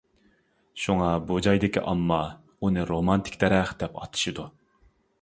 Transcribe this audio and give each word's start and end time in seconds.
شۇڭا، 0.83 1.09
بۇ 1.27 1.37
جايدىكى 1.49 1.85
ئامما 1.93 2.19
ئۇنى 2.57 2.89
«رومانتىك 2.95 3.41
دەرەخ» 3.47 3.79
دەپ 3.85 4.01
ئاتىشىدۇ. 4.03 4.53